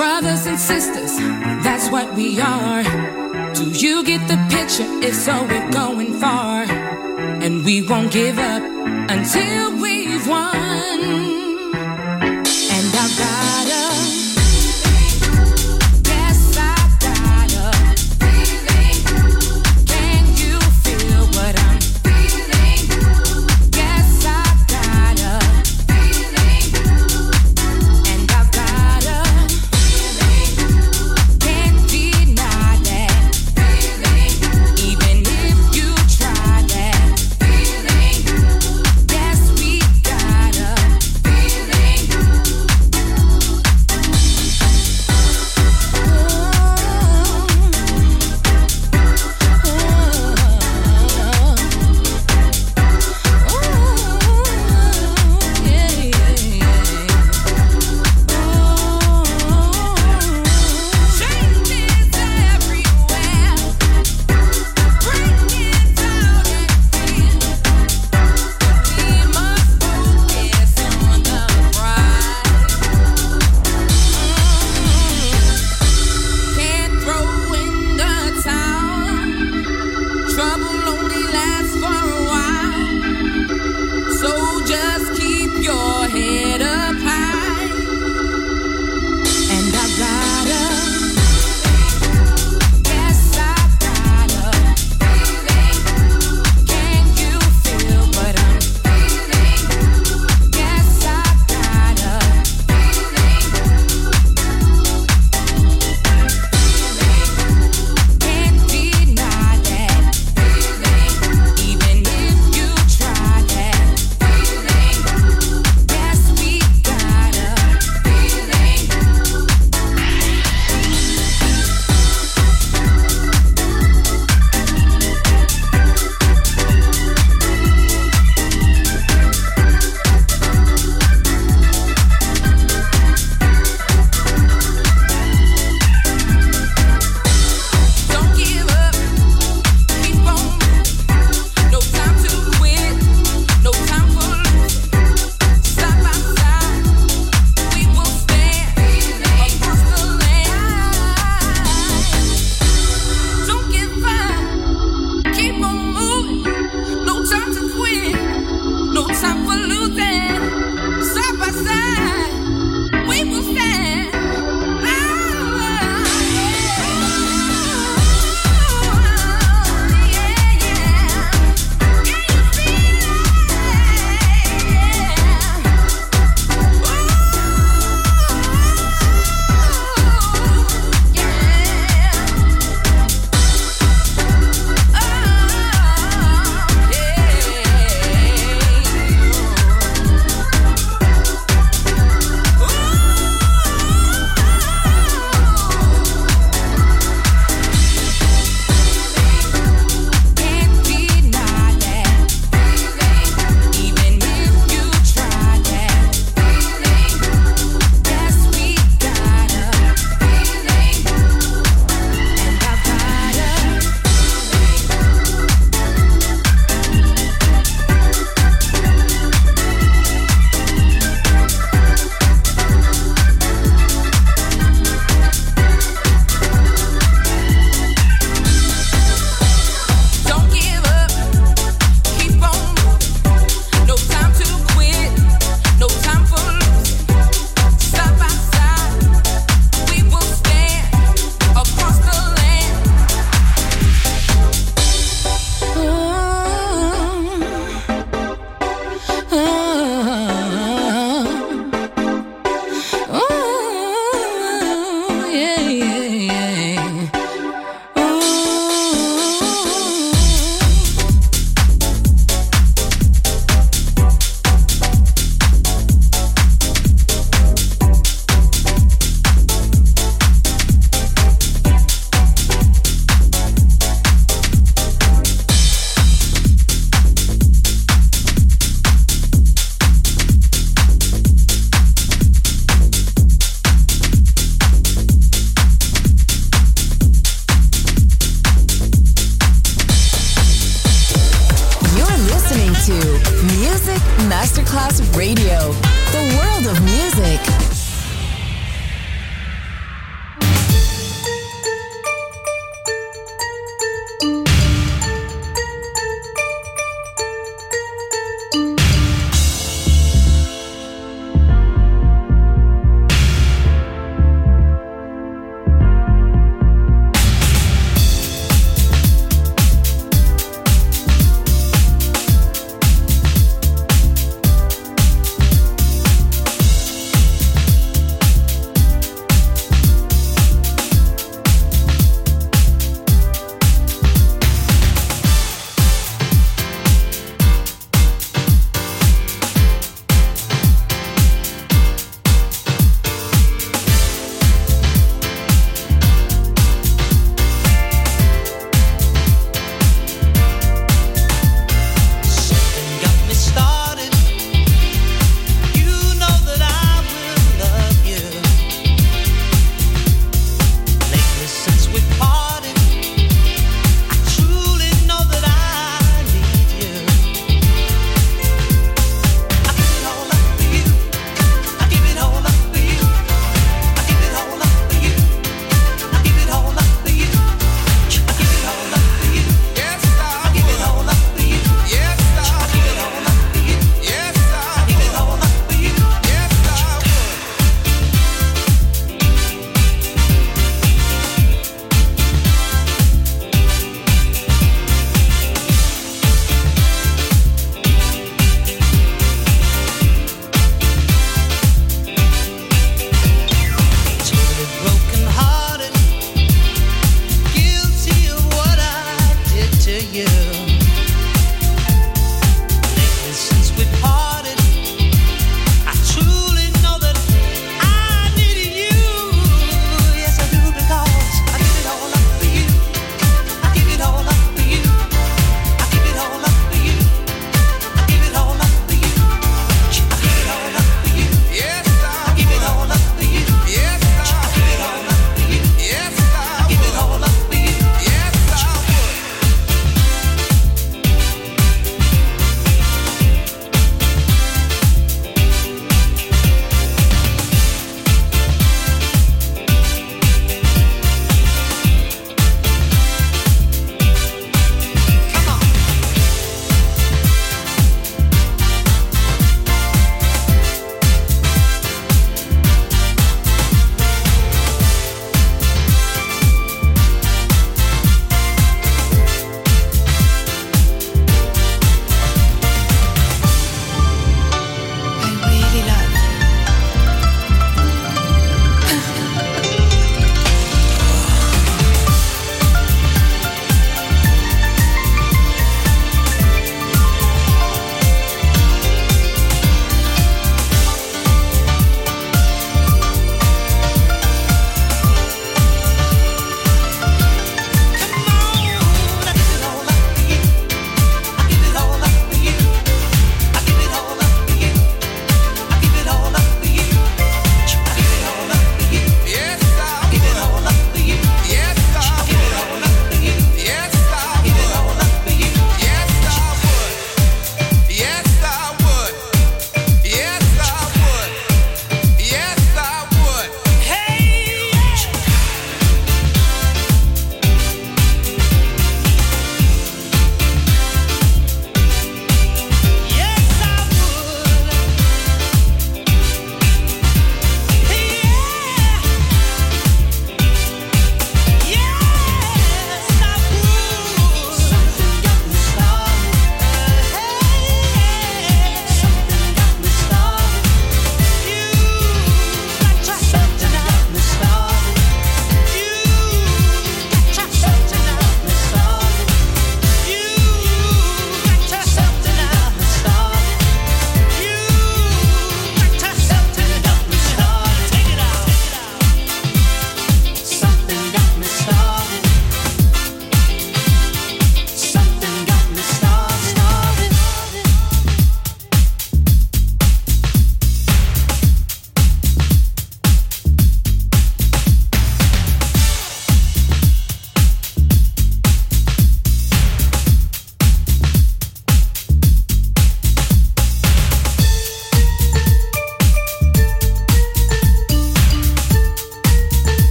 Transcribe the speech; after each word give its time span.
Brothers 0.00 0.46
and 0.46 0.58
sisters, 0.58 1.18
that's 1.62 1.90
what 1.90 2.14
we 2.14 2.40
are. 2.40 2.82
Do 3.52 3.64
you 3.68 4.02
get 4.02 4.26
the 4.28 4.38
picture? 4.48 4.88
If 5.06 5.14
so, 5.14 5.42
we're 5.42 5.70
going 5.70 6.14
far. 6.14 6.62
And 7.44 7.62
we 7.66 7.82
won't 7.82 8.10
give 8.10 8.38
up 8.38 8.62
until 9.10 9.76
we've 9.76 10.26
won. 10.26 10.60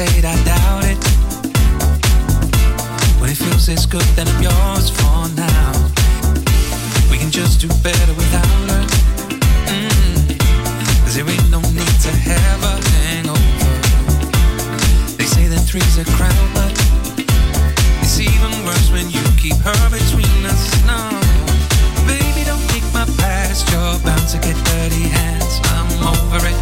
I 0.00 0.42
doubt 0.42 0.84
it. 0.88 0.96
When 3.20 3.28
it 3.28 3.36
feels 3.36 3.66
this 3.66 3.84
good, 3.84 4.08
then 4.16 4.26
I'm 4.26 4.42
yours 4.42 4.88
for 4.88 5.28
now. 5.36 5.72
We 7.10 7.18
can 7.18 7.30
just 7.30 7.60
do 7.60 7.68
better 7.84 8.14
without 8.14 8.46
her. 8.72 8.86
Mm. 9.68 10.40
Cause 11.04 11.14
there 11.14 11.28
ain't 11.28 11.50
no 11.50 11.60
need 11.76 11.96
to 12.08 12.08
have 12.08 12.62
a 12.64 12.80
hangover. 12.88 13.36
They 15.18 15.26
say 15.26 15.48
that 15.48 15.60
but 16.54 16.72
it's 18.00 18.18
even 18.18 18.64
worse 18.64 18.90
when 18.90 19.10
you 19.10 19.20
keep 19.36 19.60
her 19.60 19.90
between 19.90 20.46
us. 20.48 20.72
No, 20.88 20.96
baby, 22.08 22.44
don't 22.48 22.64
take 22.70 22.88
my 22.94 23.04
past. 23.20 23.70
You're 23.70 23.98
bound 24.00 24.26
to 24.30 24.38
get 24.38 24.56
dirty 24.72 25.04
hands. 25.12 25.60
I'm 25.64 26.08
over 26.08 26.46
it. 26.48 26.61